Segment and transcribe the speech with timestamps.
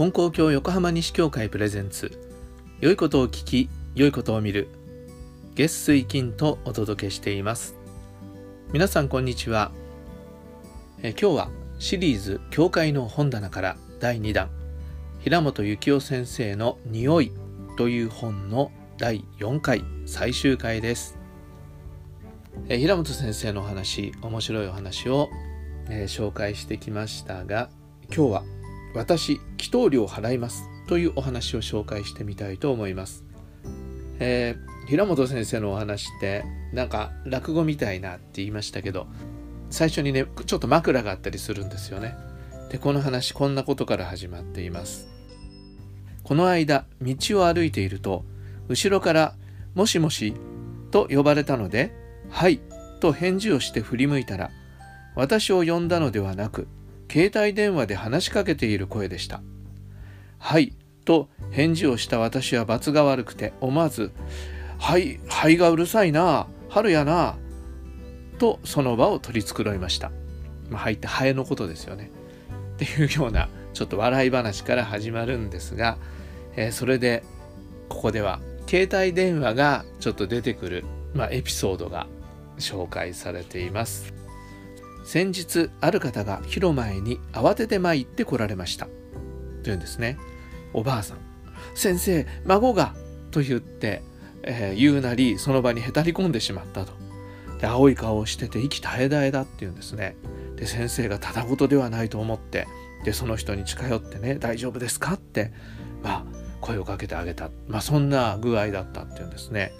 [0.00, 2.18] 本校教横浜西教会プレゼンツ。
[2.80, 4.68] 良いことを聞き良いことを見る。
[5.54, 7.76] 月水金とお届けしています。
[8.72, 9.72] 皆さんこんにちは。
[11.02, 14.48] え今日はシリーズ教会の本棚から第2弾。
[15.18, 17.32] 平本幸雄先生の匂い
[17.76, 21.18] という本の第4回最終回です。
[22.70, 25.28] え平本先生のお話面白いお話を、
[25.90, 27.68] え、紹介してきましたが
[28.08, 28.59] 今日は
[28.94, 33.24] 私祈祷料払いますというお話を紹介してみたいと思います、
[34.18, 39.06] えー、平本先生のお話ってなんか落語みたいなって言いましたけど
[39.70, 42.16] 最初にねちょっと枕があったりするんですよね。
[42.70, 45.08] でこの話こんなことから始まっています。
[46.24, 48.24] この間道を歩いていると
[48.68, 49.34] 後ろから
[49.74, 50.34] 「もしもし」
[50.90, 51.92] と呼ばれたので
[52.30, 52.60] 「はい」
[53.00, 54.50] と返事をして振り向いたら
[55.16, 56.68] 私を呼んだのではなく
[57.10, 59.42] 携帯電話で話しかけている声でした。
[60.38, 60.72] はい
[61.04, 64.12] と返事をした私は罰が悪くて思わず
[64.78, 67.36] 「はいはいがうるさいな春やな」
[68.38, 70.12] とその場を取り繕いました。
[70.70, 72.10] まあ、はいってハエのことですよね。
[72.76, 75.98] っていうようなちょっと笑い話から始まるんですが、
[76.56, 77.24] えー、それで
[77.88, 82.06] ここでは携帯電話がちょっと出てくる、まあ、エピソードが
[82.58, 84.19] 紹介されています。
[85.04, 88.88] 先日ある方が広前に慌てて参って来られました。
[89.62, 90.18] というんですね。
[90.72, 91.18] おばあさん。
[91.74, 92.94] 先生孫が。
[93.30, 94.02] と言って、
[94.42, 96.92] えー、言うなりその場にへたり込んでしまったと。
[97.60, 100.16] で青い顔をしてて息絶え絶えだっていうんですね。
[100.56, 102.66] で先生がただ事ではないと思って
[103.04, 105.52] でその人に近寄ってね大丈夫ですかって
[106.02, 106.24] まあ
[106.60, 107.50] 声をかけてあげた。
[107.68, 109.72] まあそんな具合だったっていうんですね。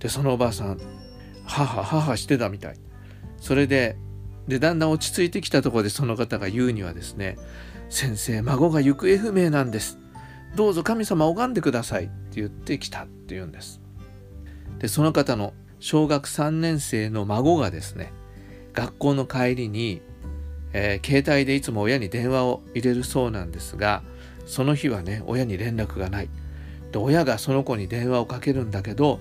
[0.00, 0.80] でそのおばあさん
[1.46, 2.76] 母母してたみたい。
[3.38, 3.96] それで
[4.48, 7.36] でだんだん落ち着いてきたところでその方が言うにはですね
[7.90, 9.98] 「先生孫が行方不明なんです。
[10.54, 13.80] どうぞ神様拝んでください」って言ってきたって言うんです。
[14.78, 18.12] でその方の小学3年生の孫がですね
[18.72, 20.02] 学校の帰りに、
[20.72, 24.02] えー、携帯でいつも親に電話を入れるそうなんですが
[24.46, 26.28] その日はね親に連絡がない。
[26.92, 29.18] で親がその子に電話をかけるんだけど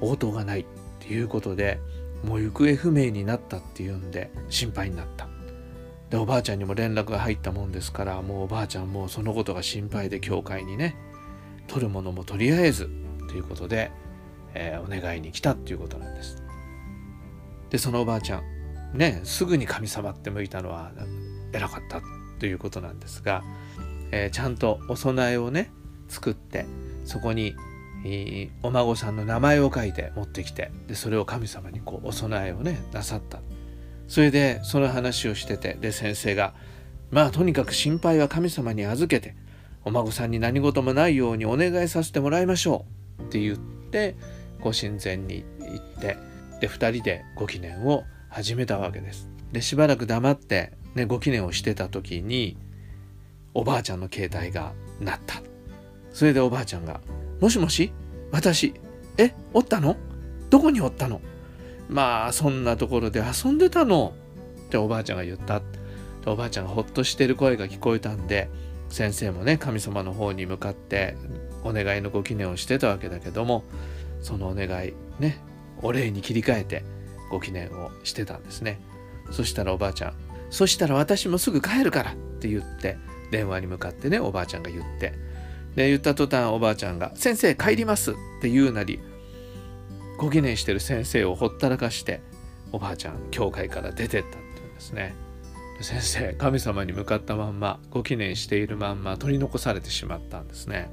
[0.00, 0.64] 応答がないっ
[0.98, 1.78] ていうことで
[2.24, 5.28] もう行方不明になったっていうんで心配になった。
[6.10, 10.94] でおばあちゃんにも連絡が入ったもんですからもうおばあちゃんもそのことが心配で教会にね
[11.68, 12.90] 取るものもとりあえず
[13.28, 13.90] ということで、
[14.52, 16.42] えー、お願いに来たっていうことなんです。
[17.70, 18.42] でそのおばあちゃ
[18.94, 20.92] んねすぐに神様って向いたのは
[21.54, 22.02] 偉かった
[22.38, 23.42] ということなんですが、
[24.10, 25.70] えー、ちゃんとお供えをね
[26.08, 26.66] 作って
[27.06, 27.54] そこに
[28.62, 33.40] お孫さんの名前を書いて持ってきてでそれを神様にこうお供えをねなさった
[34.08, 36.54] それでその話をしててで先生が
[37.10, 39.36] まあとにかく心配は神様に預けて
[39.84, 42.86] お孫さんに何事もないようにお願いさせてもらいましょ
[43.18, 44.16] うって言って
[44.60, 46.16] ご神前に行って
[46.60, 49.28] で2人でご記念を始めたわけです。
[49.52, 52.56] でしばらく黙って、ね、ご記念をしてた時に
[53.52, 55.42] おばあちゃんの携帯が鳴った
[56.12, 57.00] それでおばあちゃんが
[57.42, 57.92] もしもし？
[58.30, 58.72] 私、
[59.18, 59.96] え、おったの？
[60.48, 61.20] どこにおったの？
[61.88, 64.14] まあ、そんなところで遊んでたの。
[64.66, 65.60] っておばあちゃんが言った。
[66.24, 68.48] おばあちゃんがほっとしてる声が聞こえたんで、
[68.90, 71.16] 先生もね、神様の方に向かって
[71.64, 73.64] お願いのご記念をしてたわけだけども、
[74.20, 75.42] そのお願い、ね、
[75.82, 76.84] お礼に切り替えて
[77.28, 78.78] ご記念をしてたんですね。
[79.32, 80.14] そしたらおばあちゃん、
[80.50, 82.98] そしたら私もすぐ帰るからって言って、
[83.32, 85.12] 電話に向かってね、おばあちゃんが言って、
[85.74, 89.00] で言った途端おばあちゃんが「先生帰ります」って言うなり
[90.18, 92.20] ご記念してる先生をほったらかして
[92.72, 95.14] おばあちゃん教会から出てったっていうんですね。
[95.80, 100.90] 先生神様に向かったまんまご記念しているまんま取り残されてしまったんですね。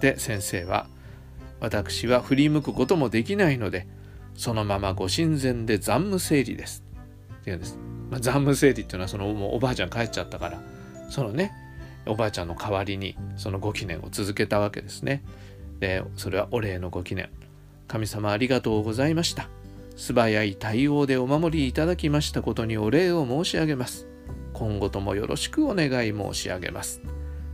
[0.00, 0.86] で先生は
[1.58, 3.88] 「私は振り向くこともできないので
[4.34, 7.78] そのままご神前で残務整理です」って言うんです。
[8.10, 10.60] まあ、残務整理っていうのはそのもうおばあちゃん帰っちゃったから
[11.10, 11.52] そのね
[12.06, 15.22] おばあちゃんの代わりにそのご記念を続けたわけですね。
[15.80, 17.30] でそれはお礼のご記念。
[17.88, 19.48] 神様ありがとうございました。
[19.96, 24.06] 素早い対応でお守りいただきましたことにお礼を申し上げます。
[24.52, 27.00] 今後ともよろしくお願い申し上げます。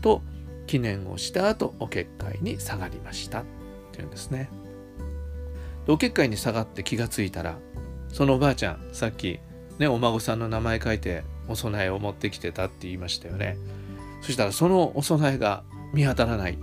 [0.00, 0.22] と
[0.66, 3.44] 記念をした後お結界に下がりましたっ
[3.92, 4.48] ていうんですね。
[5.86, 7.58] お結界に下がって気がついたら
[8.08, 9.38] そのおばあちゃんさっき
[9.78, 13.56] ねお孫さんの名前書いてお供えを持ってきてたって言いましたよね。
[14.24, 15.62] そしたらそのお供えが
[15.92, 16.58] 見当たらない。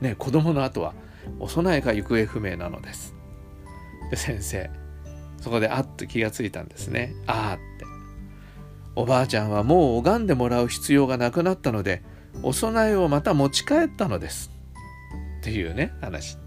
[0.00, 0.94] ね、子供の後は
[1.38, 3.14] お供えが行方不明なのです。
[4.10, 4.70] で、先生、
[5.40, 7.14] そこであっと気がついたんですね。
[7.26, 7.84] ああって。
[8.96, 12.02] おばあちゃんはもう拝んでもらう必要がなくなったので、
[12.42, 14.50] お供えをまた持ち帰ったのです
[15.40, 16.38] っていうね話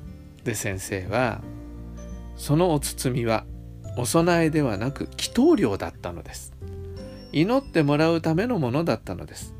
[0.43, 1.41] で先生は
[2.35, 3.45] そのお包みは
[3.97, 6.53] お供えではなく祈祷料だったのです
[7.31, 9.53] 祈ってもらうためのものだったのです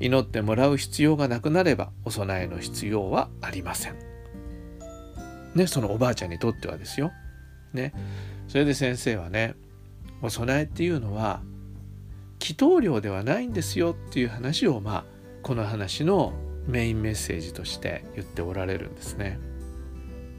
[0.00, 3.96] 祈ってもらう必要がなくなればお供えの必要はありません
[5.54, 7.12] ねそのおばあちゃんにとってはですよ
[7.72, 7.92] ね
[8.48, 9.54] それで先生はね
[10.22, 11.42] お供えっていうのは
[12.40, 15.04] 祈祷料ではないんですよっていう話をまあ
[15.42, 16.32] この話の
[16.66, 19.38] メインメッセージとして言っておられるんですね。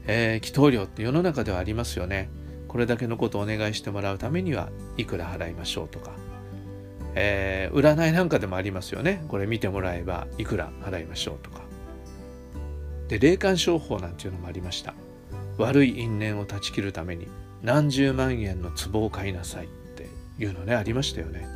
[0.08, 2.28] えー、祈祷料って世の中ではありますよね。
[2.68, 6.12] これだけのことをお願いしてもらうためにはいくら払いましょうとか、
[7.18, 9.24] えー、占いなんかでもありますよね。
[9.28, 11.62] これ見てもらえばいくら払いましょうとか。
[13.08, 14.94] で霊感商法なんていうのもありました。
[15.56, 17.26] 悪い因縁を断ち切るために
[17.62, 20.06] 何十万円の壺を買いなさいって
[20.38, 21.48] いうのねありましたよね。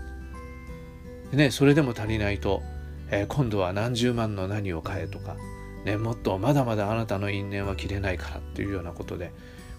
[1.31, 2.62] でねそれでも足りないと、
[3.11, 5.37] えー、今度は何十万の何を買えとか、
[5.85, 9.33] ね、もっとまだまだあなたの因縁は切れないからっていうようなことで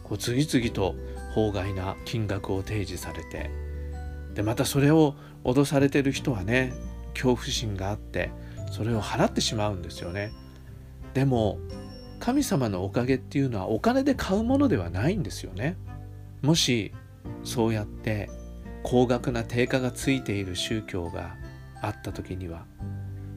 [0.03, 0.95] こう次々と
[1.33, 3.49] 法外な金額を提示されて
[4.33, 6.73] でまたそれを脅されてる人はね
[7.13, 8.31] 恐怖心があって
[8.71, 10.31] それを払ってしまうんですよね。
[11.13, 11.59] でも
[12.19, 15.75] 神様のおかげっていうのはお金で買うものではないんですよね。
[16.41, 16.93] もし
[17.43, 18.29] そうやって
[18.83, 21.35] 高額な定価がついている宗教が
[21.81, 22.65] あった時には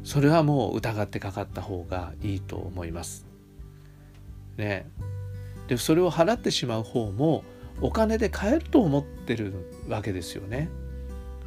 [0.02, 3.26] それはもう疑ってかかった方がいいと思います。
[4.56, 4.86] ね
[5.66, 7.42] でそれを払ってしまう方も
[7.80, 9.54] お金で買えると思ってる
[9.88, 10.68] わけですよね。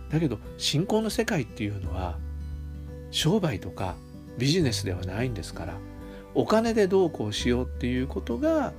[0.10, 2.18] だけど信仰の世界っていうのは
[3.12, 3.96] 商売とか
[4.38, 5.78] ビジネスではないんですから
[6.36, 8.74] お金でどうこうしようっていうことが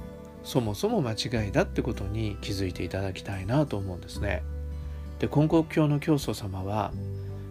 [0.44, 4.42] そもそも間違いだってことに気づいていただきたいなと思うんですね。
[5.18, 6.92] で根国教の教祖様は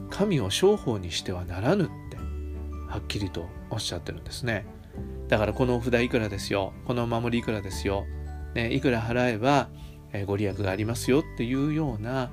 [0.09, 2.17] 神を商法にしてはならぬって
[2.87, 4.65] はっきりとおっしゃってるんですね。
[5.27, 8.05] だからこのお札いくらですよこのお守りいくらですよ、
[8.55, 9.67] ね、いくら払えば、
[10.13, 12.31] えご利益がありますよっていうような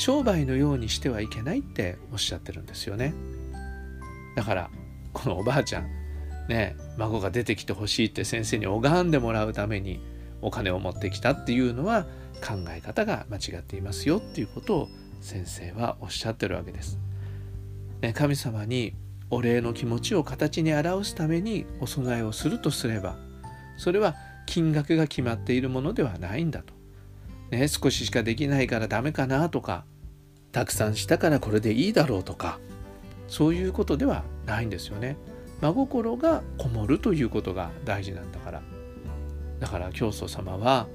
[0.00, 3.12] 商売のようにしてはいけないっておっしゃってるんですよね。
[4.34, 4.70] だから
[5.12, 5.90] このおばあちゃん
[6.48, 10.00] ね孫が出てきてほしいって先生に拝んでもらうために
[10.40, 12.04] お金を持ってきたっていうのは
[12.42, 14.88] 考え方が間違っていますよっていうことを
[15.20, 16.98] 先生はおっしゃってるわけです。
[18.00, 18.94] ね、神様に
[19.28, 23.18] お礼の気持ちを形に表すためにお供えをするとすれば
[23.76, 24.16] それは
[24.46, 26.72] 金額が決まっているものではないんだと。
[27.50, 29.84] ね、少ししかできないからダメかなとか
[30.52, 32.58] たくさんしたからこれでいいだろうとか
[33.28, 35.16] そういうことではないんですよね。
[35.60, 38.62] 真心がこもるということが大事なんだから。
[39.60, 40.88] だから教祖様は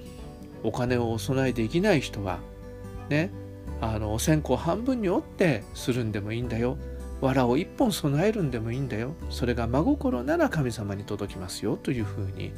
[0.63, 2.39] お金をお供えできない人は
[3.09, 3.29] ね
[3.79, 6.77] あのお線香半分に折ってするんでもいいんだよ。
[7.21, 9.13] 藁を一本備えるんでもいいんだよ。
[9.29, 12.51] それが真心なら神様に届きますよというふうに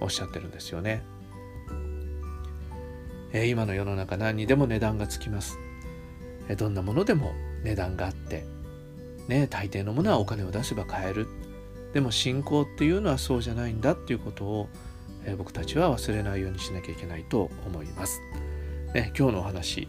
[0.00, 1.02] おっしゃってるんですよね、
[3.32, 5.58] えー、今の世の中何にでも値段がつきます、
[6.56, 8.44] どんなものでも値段があって
[9.28, 11.28] ね大抵のものはお金を出せば買える
[11.92, 14.68] でも信仰っていうのはそうじゃないんだっていうことを、
[15.24, 18.20] え、僕たちは忘れないようにしなきゃいけないと思います。
[18.94, 19.88] ね、今日のお話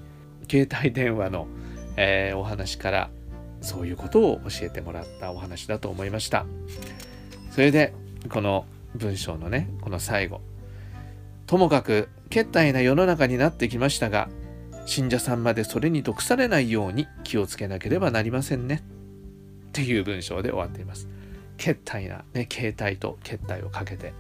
[0.50, 1.48] 携帯電話の、
[1.98, 3.10] えー、お話から
[3.62, 6.46] そういうことを教えてもらったお話だと思いました。
[7.52, 7.94] それで
[8.30, 10.42] この文章のねこの最後
[11.46, 14.30] ともかく決体な世の中になってきましたが
[14.90, 18.82] 信者さんまでそれに毒されないように気をつけなければなりませんね。
[19.70, 21.08] っていう文章で終わっています。
[21.58, 24.14] 決体な、ね、携帯と決体をかけて、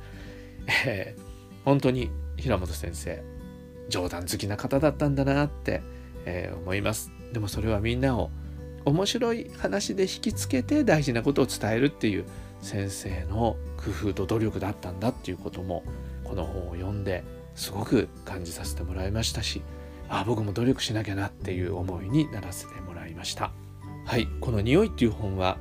[0.86, 1.22] えー、
[1.66, 3.24] 本当に平本先生
[3.90, 5.82] 冗談好きな方だったんだなって、
[6.26, 7.12] えー、思います。
[7.34, 8.30] でもそれはみんなを
[8.86, 12.26] 面白い話で引きつけて大事なことを伝えるっていう
[12.62, 15.84] 先生の工夫と努力だったんだっていうことも
[16.24, 17.24] この本を読んで
[17.56, 19.62] すごく感じさせてもらいましたし
[20.10, 23.51] あ僕も努力しなきゃなっていう思いにならせてもらいました。
[24.06, 25.58] はいこの「匂い」っていう本は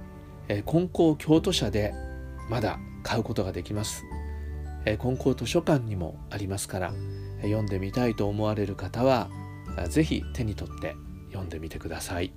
[0.49, 1.93] え金光京都社で
[2.49, 4.05] まだ買うことができます、
[4.85, 6.93] え金光図書館にもありますから
[7.43, 9.28] 読んでみたいと思われる方は
[9.88, 10.97] 是非手に取って
[11.28, 12.33] 読んでみてください。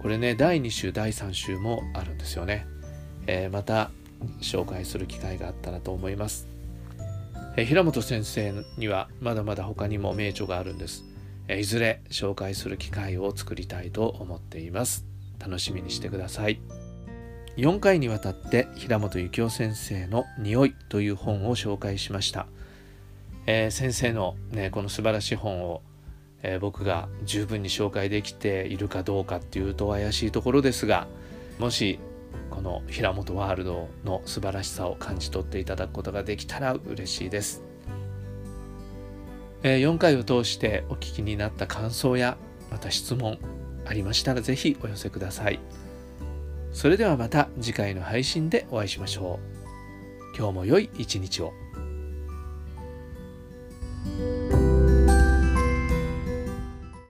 [0.00, 2.66] これね第2週第3週もあるんですよね、
[3.26, 3.90] えー、また
[4.40, 6.46] 紹介する機会があったらと思います、
[7.56, 11.04] え、平本先生にはまだまだ他にも名著があるんです、
[11.48, 15.06] え、いずれ紹介する機会を作りたいと思っています。
[15.38, 16.60] 楽しみにしてください。
[17.56, 22.46] 4回にわたって平本幸雄先生の「匂い」という本を紹介しました、
[23.46, 25.80] えー、先生の、ね、この素晴らしい本を、
[26.42, 31.06] えー、僕が十分に紹介できているかどうかっていうと怪しいところですが
[31.58, 31.98] もし
[32.50, 37.62] この平本ワールドの素晴らしさを感じ取っていただくことができたら嬉しいです。
[39.62, 42.36] え4回を通してお聞きになった感想や
[42.70, 43.38] また質問
[43.84, 45.60] ありましたら是非お寄せください。
[46.72, 49.40] それではまた次回の配信でお会いしましょ
[50.34, 50.36] う。
[50.36, 51.52] 今日も良い一日を。